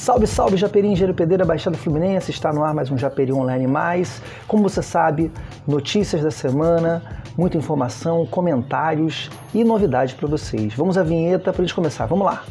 [0.00, 4.22] Salve, salve, Japeri, Engenheiro Pedreira, Baixada Fluminense, está no ar mais um Japeri Online Mais.
[4.48, 5.30] Como você sabe,
[5.68, 7.02] notícias da semana,
[7.36, 10.72] muita informação, comentários e novidades para vocês.
[10.72, 12.44] Vamos à vinheta para a gente começar, vamos lá.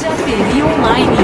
[0.00, 1.16] Japeri Online.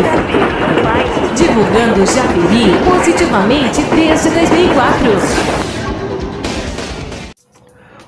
[1.35, 5.59] Divulgando Japeri positivamente desde 2004.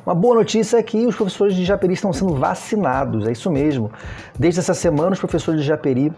[0.07, 3.91] Uma boa notícia é que os professores de Japeri estão sendo vacinados, é isso mesmo.
[4.39, 6.13] Desde essa semana, os professores de Japeri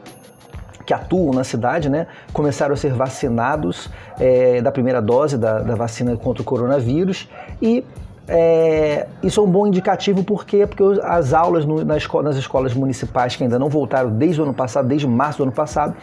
[0.85, 5.75] que atuam na cidade, né, começaram a ser vacinados é, da primeira dose da, da,
[5.75, 7.29] vacina contra o coronavírus
[7.61, 7.85] e
[8.29, 10.67] é, isso é um bom indicativo por quê?
[10.67, 14.45] Porque as aulas no, na escola, nas escolas municipais que ainda não voltaram desde o
[14.45, 15.95] ano passado, desde março do ano passado,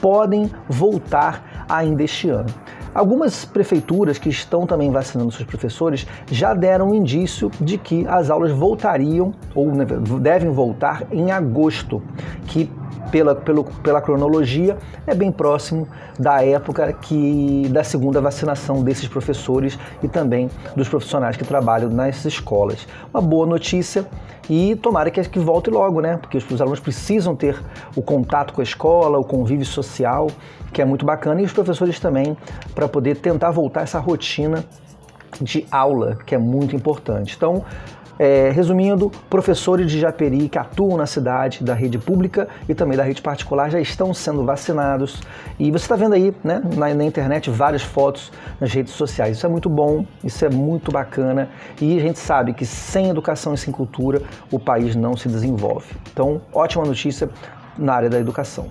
[0.00, 2.48] podem voltar ainda este ano.
[2.94, 8.30] Algumas prefeituras que estão também vacinando seus professores já deram um indício de que as
[8.30, 9.70] aulas voltariam ou
[10.20, 12.02] devem voltar em agosto,
[12.46, 12.70] que
[13.10, 19.78] pela, pelo, pela cronologia, é bem próximo da época que da segunda vacinação desses professores
[20.02, 22.86] e também dos profissionais que trabalham nas escolas.
[23.12, 24.06] Uma boa notícia
[24.48, 26.16] e tomara que, que volte logo, né?
[26.16, 27.56] Porque os alunos precisam ter
[27.94, 30.28] o contato com a escola, o convívio social,
[30.72, 32.36] que é muito bacana, e os professores também,
[32.74, 34.64] para poder tentar voltar essa rotina
[35.40, 37.34] de aula, que é muito importante.
[37.36, 37.64] Então,
[38.18, 43.04] é, resumindo, professores de Japeri que atuam na cidade, da rede pública e também da
[43.04, 45.20] rede particular, já estão sendo vacinados.
[45.58, 49.36] E você está vendo aí né, na, na, internet várias fotos nas redes sociais.
[49.36, 51.48] Isso é muito bom, isso é muito bacana.
[51.80, 55.86] E a gente sabe que sem educação e sem cultura o país não se desenvolve.
[56.12, 57.28] Então, ótima notícia
[57.76, 58.68] na área da educação.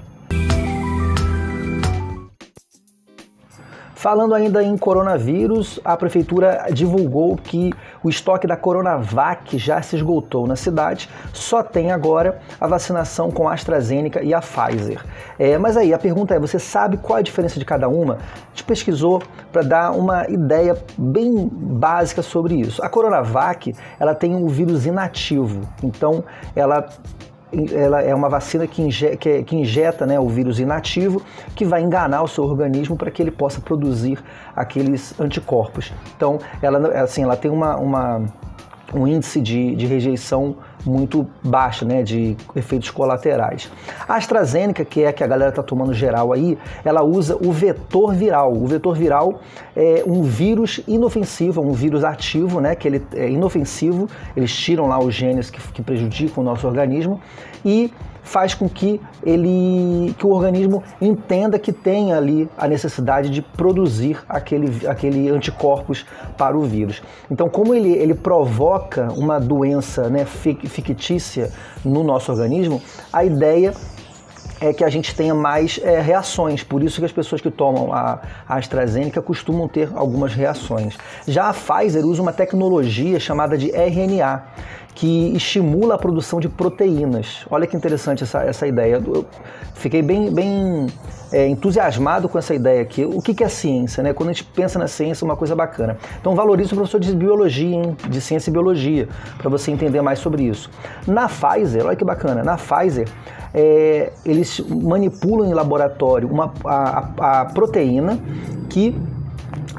[3.98, 10.48] Falando ainda em coronavírus, a prefeitura divulgou que o estoque da Coronavac já se esgotou
[10.48, 15.04] na cidade, só tem agora a vacinação com a AstraZeneca e a Pfizer.
[15.38, 18.16] É, mas aí a pergunta é: você sabe qual a diferença de cada uma?
[18.16, 19.22] A gente pesquisou
[19.52, 22.84] para dar uma ideia bem básica sobre isso.
[22.84, 26.24] A Coronavac ela tem um vírus inativo, então
[26.56, 26.88] ela
[27.74, 31.22] ela é uma vacina que, inje, que, que injeta né, o vírus inativo
[31.56, 34.20] que vai enganar o seu organismo para que ele possa produzir
[34.56, 35.94] aqueles anticorpos.
[36.16, 38.26] Então, ela, assim, ela tem uma, uma
[38.94, 40.56] um índice de, de rejeição
[40.86, 43.70] muito baixo, né, de efeitos colaterais.
[44.08, 47.52] A AstraZeneca, que é a que a galera está tomando geral aí, ela usa o
[47.52, 48.54] vetor viral.
[48.54, 49.42] O vetor viral
[49.76, 55.00] é um vírus inofensivo, um vírus ativo, né, que ele é inofensivo, eles tiram lá
[55.00, 57.20] os genes que, que prejudicam o nosso organismo
[57.66, 57.92] e
[58.28, 64.20] faz com que ele que o organismo entenda que tem ali a necessidade de produzir
[64.28, 66.06] aquele, aquele anticorpos
[66.38, 67.02] para o vírus.
[67.32, 71.52] Então, como ele, ele provoca uma doença né, fictícia
[71.86, 73.74] no nosso organismo, a ideia
[74.60, 76.64] é que a gente tenha mais é, reações.
[76.64, 80.98] Por isso que as pessoas que tomam a, a AstraZeneca costumam ter algumas reações.
[81.28, 84.44] Já a Pfizer usa uma tecnologia chamada de RNA,
[84.96, 87.46] que estimula a produção de proteínas.
[87.52, 89.02] Olha que interessante essa, essa ideia.
[89.06, 89.26] Eu
[89.76, 90.88] fiquei bem, bem
[91.32, 93.06] é, entusiasmado com essa ideia aqui.
[93.06, 94.04] O que, que é ciência?
[94.04, 94.14] Né?
[94.14, 95.98] Quando a gente pensa na ciência, é uma coisa bacana.
[96.20, 97.98] Então valorize o professor de biologia, hein?
[98.10, 100.70] de ciência e biologia, para você entender mais sobre isso.
[101.06, 103.08] Na Pfizer, olha que bacana, na Pfizer,
[103.54, 108.20] é, eles manipulam em laboratório uma, a, a, a proteína
[108.70, 108.96] que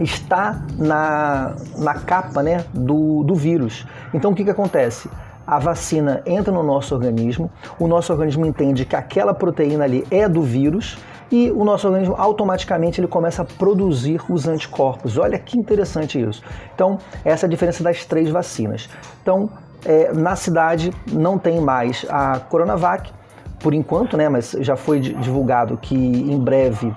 [0.01, 3.87] está na, na capa né, do, do vírus.
[4.13, 5.09] Então o que, que acontece?
[5.47, 10.29] A vacina entra no nosso organismo, o nosso organismo entende que aquela proteína ali é
[10.29, 10.99] do vírus
[11.31, 15.19] e o nosso organismo automaticamente ele começa a produzir os anticorpos.
[15.19, 16.43] Olha que interessante isso.
[16.75, 18.89] Então, essa é a diferença das três vacinas.
[19.23, 19.49] Então,
[19.85, 23.13] é, na cidade não tem mais a Coronavac,
[23.61, 26.95] por enquanto, né, mas já foi divulgado que em breve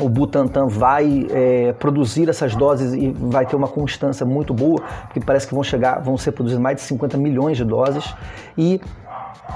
[0.00, 5.20] o Butantan vai é, produzir essas doses e vai ter uma constância muito boa, porque
[5.20, 8.14] parece que vão chegar, vão ser produzidas mais de 50 milhões de doses.
[8.56, 8.80] E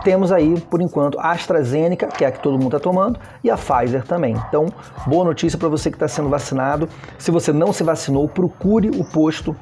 [0.03, 3.51] temos aí, por enquanto, a AstraZeneca, que é a que todo mundo está tomando, e
[3.51, 4.35] a Pfizer também.
[4.49, 4.67] Então,
[5.07, 6.89] boa notícia para você que está sendo vacinado.
[7.19, 9.55] Se você não se vacinou, procure o posto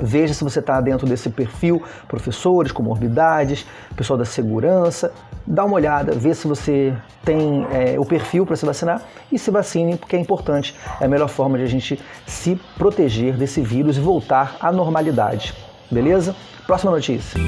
[0.00, 3.66] Veja se você está dentro desse perfil, professores, comorbidades,
[3.96, 5.10] pessoal da segurança.
[5.46, 6.94] Dá uma olhada, vê se você
[7.24, 9.02] tem é, o perfil para se vacinar
[9.32, 10.74] e se vacine, porque é importante.
[11.00, 15.54] É a melhor forma de a gente se proteger desse vírus e voltar à normalidade.
[15.90, 16.36] Beleza?
[16.66, 17.40] Próxima notícia.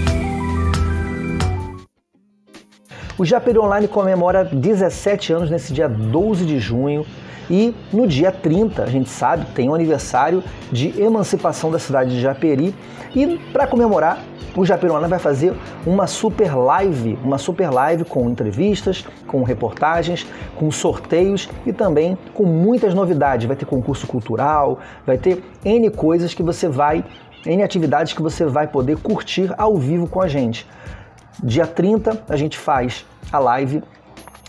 [3.19, 7.05] O Japeri Online comemora 17 anos nesse dia 12 de junho
[7.51, 12.21] e no dia 30, a gente sabe, tem o aniversário de emancipação da cidade de
[12.21, 12.73] Japeri.
[13.17, 14.23] E para comemorar,
[14.57, 15.53] o Japeri Online vai fazer
[15.85, 20.25] uma super live, uma super live com entrevistas, com reportagens,
[20.55, 23.49] com sorteios e também com muitas novidades.
[23.49, 27.05] Vai ter concurso cultural, vai ter N coisas que você vai,
[27.45, 30.65] N atividades que você vai poder curtir ao vivo com a gente.
[31.43, 33.83] Dia 30 a gente faz a live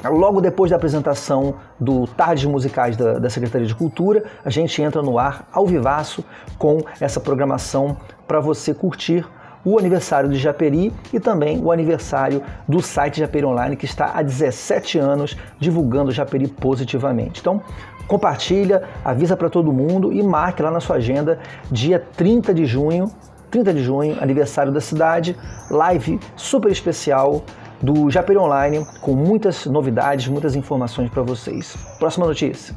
[0.04, 5.02] Logo depois da apresentação do Tardes Musicais da, da, Secretaria de Cultura, a gente entra
[5.02, 6.24] no ar ao vivaço
[6.58, 9.28] com essa programação para você curtir
[9.66, 14.22] o aniversário de Japeri e também o aniversário do site Japeri Online, que está há
[14.22, 17.42] 17 anos divulgando Japeri positivamente.
[17.42, 17.62] Então,
[18.08, 21.40] compartilha, avisa para todo mundo e marque lá na sua agenda
[21.70, 23.12] dia 30 de junho,
[23.50, 25.36] 30 de junho, aniversário da cidade,
[25.70, 27.44] live super especial
[27.82, 31.76] do Japeri Online com muitas novidades, muitas informações para vocês.
[31.98, 32.76] Próxima notícia.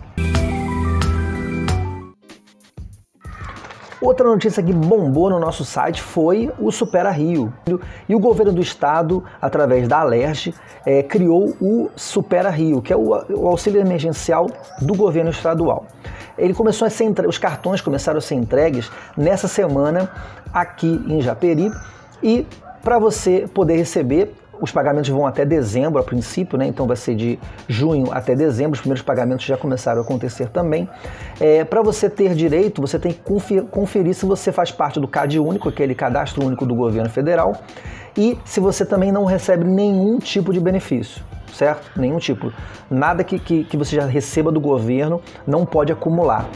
[4.03, 7.55] Outra notícia que bombou no nosso site foi o Supera Rio.
[8.09, 10.53] E o governo do estado, através da Alerj,
[10.85, 14.51] é, criou o Supera Rio, que é o, o, auxílio emergencial
[14.81, 15.87] do governo estadual.
[16.37, 17.29] Ele começou a ser entre...
[17.29, 20.11] os cartões começaram a ser entregues nessa semana
[20.53, 21.71] aqui em Japeri
[22.21, 22.45] e
[22.83, 26.65] para você poder receber os pagamentos vão até dezembro, a princípio, né?
[26.69, 27.37] então vai ser de
[27.69, 28.75] junho até dezembro.
[28.75, 30.89] Os primeiros pagamentos já começaram a acontecer também.
[31.41, 33.21] É, Para você ter direito, você tem que
[33.71, 37.57] conferir se você faz parte do CAD único, aquele cadastro único do governo federal,
[38.17, 41.91] e se você também não recebe nenhum tipo de benefício certo?
[42.01, 42.51] Nenhum tipo.
[42.91, 46.49] Nada que, que, que, você já receba do governo não pode acumular.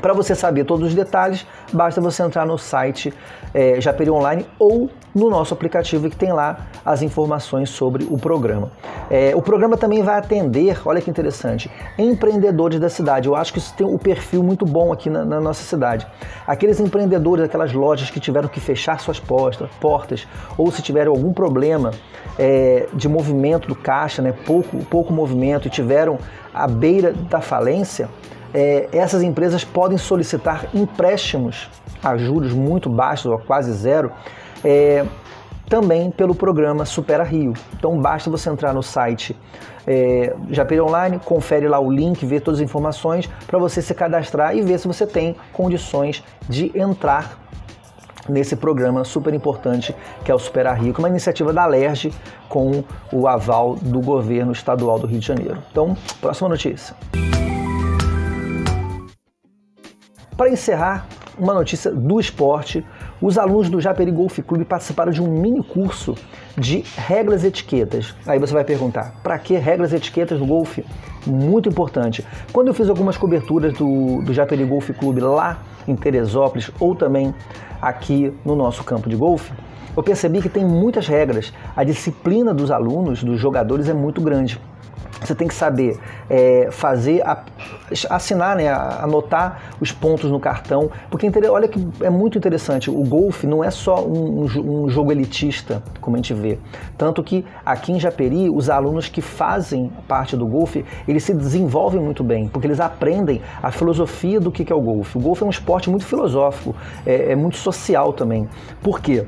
[0.00, 3.12] Para você saber todos os detalhes, basta você entrar no site
[3.52, 8.70] é, Japeri Online ou no nosso aplicativo que tem lá as informações sobre o programa.
[9.08, 13.28] É, o programa também vai atender, olha que interessante, empreendedores da cidade.
[13.28, 16.06] Eu acho que isso tem um perfil muito bom aqui na, na nossa cidade.
[16.46, 20.26] Aqueles empreendedores, aquelas lojas que tiveram que fechar suas postas, portas,
[20.58, 21.92] ou se tiveram algum problema
[22.38, 26.18] é, de movimento do caixa, né, pouco, pouco movimento e tiveram
[26.52, 28.08] à beira da falência,
[28.54, 31.68] é, essas empresas podem solicitar empréstimos
[32.02, 34.12] a juros muito baixos ou quase zero,
[34.64, 35.04] é,
[35.68, 37.52] também pelo programa Supera Rio.
[37.76, 39.36] Então basta você entrar no site
[39.86, 44.56] é, Japeri Online, confere lá o link, ver todas as informações para você se cadastrar
[44.56, 47.38] e ver se você tem condições de entrar
[48.28, 52.10] nesse programa super importante que é o Supera Rio, que é uma iniciativa da Alerj
[52.48, 55.58] com o aval do governo estadual do Rio de Janeiro.
[55.70, 56.94] Então, próxima notícia.
[60.36, 61.06] Para encerrar,
[61.38, 62.84] uma notícia do esporte.
[63.22, 66.16] Os alunos do Japeri Golf Clube participaram de um mini curso
[66.58, 68.14] de regras e etiquetas.
[68.26, 70.84] Aí você vai perguntar, para que regras e etiquetas no golfe?
[71.24, 72.26] Muito importante.
[72.52, 77.32] Quando eu fiz algumas coberturas do, do Japeri Golf Clube lá em Teresópolis ou também
[77.80, 79.52] aqui no nosso campo de golfe,
[79.96, 81.52] eu percebi que tem muitas regras.
[81.76, 84.60] A disciplina dos alunos, dos jogadores, é muito grande.
[85.24, 85.98] Você tem que saber
[86.28, 87.22] é, fazer,
[88.10, 92.90] assinar, né, anotar os pontos no cartão, porque olha que é muito interessante.
[92.90, 96.58] O golfe não é só um, um, jogo elitista, como a gente vê.
[96.98, 102.00] Tanto que aqui em Japeri, os alunos que fazem parte do golfe, eles se desenvolvem
[102.00, 105.16] muito bem, porque eles aprendem a filosofia do que é o golfe.
[105.16, 106.74] O golfe é um esporte muito filosófico,
[107.06, 108.48] é, é muito social também.
[108.82, 109.26] Por quê?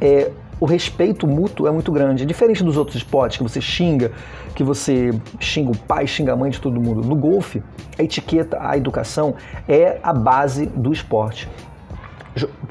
[0.00, 0.30] É,
[0.64, 2.24] o respeito mútuo é muito grande.
[2.24, 4.12] Diferente dos outros esportes, que você xinga,
[4.54, 7.06] que você xinga o pai, xinga a mãe de todo mundo.
[7.06, 7.62] No golfe,
[7.98, 9.34] a etiqueta, a educação
[9.68, 11.50] é a base do esporte.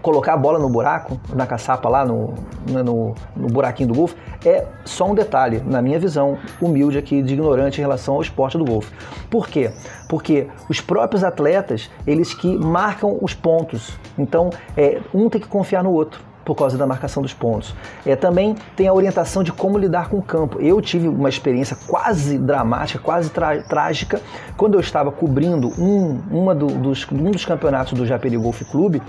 [0.01, 2.33] Colocar a bola no buraco, na caçapa lá, no,
[2.67, 7.21] né, no, no buraquinho do golfe, é só um detalhe, na minha visão, humilde aqui,
[7.21, 8.91] de ignorante em relação ao esporte do golfe.
[9.29, 9.71] Por quê?
[10.09, 13.95] Porque os próprios atletas, eles que marcam os pontos.
[14.17, 17.73] Então, é, um tem que confiar no outro por causa da marcação dos pontos.
[18.05, 20.59] É, também tem a orientação de como lidar com o campo.
[20.59, 24.21] Eu tive uma experiência quase dramática, quase trágica,
[24.57, 29.01] quando eu estava cobrindo um, uma do, dos, um dos campeonatos do Japeri Golf Clube,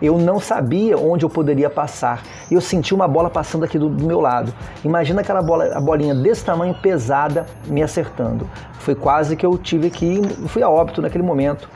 [0.00, 2.22] eu não sabia onde eu poderia passar.
[2.50, 4.52] Eu senti uma bola passando aqui do, do meu lado.
[4.84, 8.48] Imagina aquela bola, a bolinha desse tamanho, pesada, me acertando.
[8.80, 11.68] Foi quase que eu tive que fui a óbito naquele momento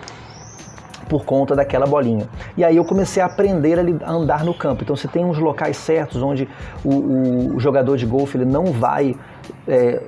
[1.09, 2.29] por conta daquela bolinha.
[2.57, 4.83] E aí eu comecei a aprender a andar no campo.
[4.83, 6.49] Então você tem uns locais certos onde
[6.85, 9.17] o, o, jogador de golfe ele não vai
[9.67, 10.03] é,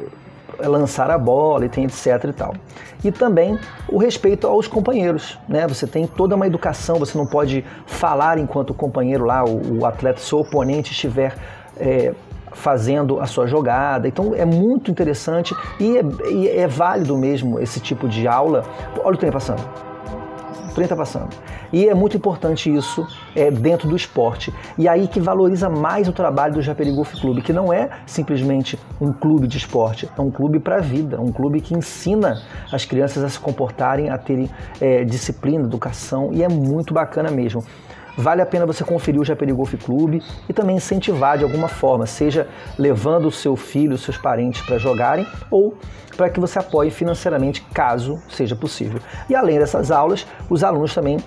[0.61, 2.55] lançar a bola e tem etc e tal.
[3.05, 5.67] E também o respeito aos companheiros, né?
[5.69, 9.87] Você tem toda uma educação, você não pode falar enquanto o companheiro lá, o, o
[9.87, 11.37] atleta, seu oponente estiver
[11.77, 12.13] é,
[12.53, 14.09] fazendo a sua jogada.
[14.09, 18.65] Então é muito interessante e é, e é válido mesmo esse tipo de aula.
[19.05, 19.88] Olha o tempo passando
[20.79, 21.37] trem está passando.
[21.73, 24.55] E é muito importante isso é, dentro do esporte.
[24.79, 28.79] E aí que valoriza mais o trabalho do Japeri Golf Clube, que não é simplesmente
[29.01, 32.41] um clube de esporte, é um clube para a vida, um clube que ensina
[32.73, 34.49] as crianças a se comportarem, a terem
[34.81, 37.65] é, disciplina, educação, e é muito bacana mesmo
[38.19, 42.05] vale a pena você conferir o Japeri Golf Clube e também incentivar de alguma forma,
[42.05, 45.79] seja levando o seu filho, os seus parentes para jogarem ou
[46.17, 49.01] para que você apoie financeiramente, caso seja possível.
[49.31, 51.19] E além dessas aulas, os alunos também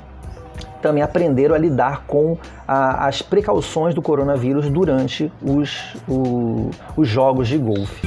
[0.82, 7.48] também aprenderam a lidar com a, as precauções do coronavírus durante os, o, os jogos
[7.48, 8.02] de golfe.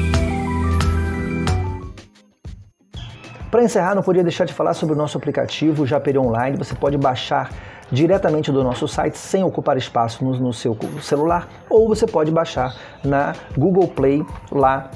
[3.48, 6.56] Para encerrar, não podia deixar de falar sobre o nosso aplicativo Japeri Online.
[6.56, 7.50] Você pode baixar
[7.90, 12.74] diretamente do nosso site sem ocupar espaço no, no seu celular ou você pode baixar
[13.04, 14.90] na Google Play lá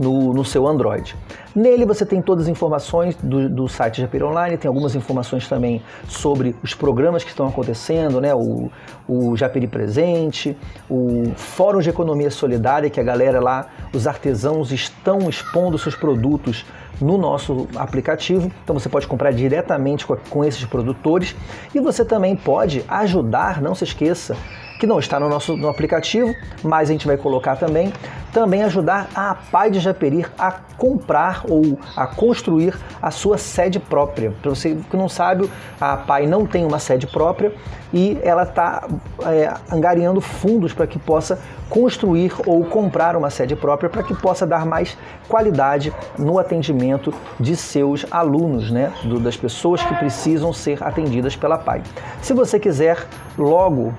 [0.00, 1.14] no, no seu Android.
[1.54, 5.82] Nele você tem todas as informações do, do site Japir Online, tem algumas informações também
[6.08, 8.34] sobre os programas que estão acontecendo, né?
[8.34, 8.70] o,
[9.06, 10.56] o Japiri Presente,
[10.88, 16.64] o Fórum de Economia Solidária, que a galera lá, os artesãos estão expondo seus produtos
[17.00, 18.50] no nosso aplicativo.
[18.62, 21.34] Então você pode comprar diretamente com, esses produtores
[21.74, 24.36] e você também pode ajudar, não se esqueça,
[24.80, 26.34] que não está no nosso no aplicativo,
[26.64, 27.92] mas a gente vai colocar também,
[28.32, 34.32] também ajudar a Pai de Japeri a comprar ou a construir a sua sede própria.
[34.40, 37.52] Para você que não sabe, a Pai não tem uma sede própria
[37.92, 38.88] e ela está
[39.26, 44.46] é, angariando fundos para que possa construir ou comprar uma sede própria para que possa
[44.46, 44.96] dar mais
[45.28, 51.58] qualidade no atendimento de seus alunos, né, do, das pessoas que precisam ser atendidas pela
[51.58, 51.82] PAI.
[52.22, 53.06] Se você quiser
[53.36, 53.92] logo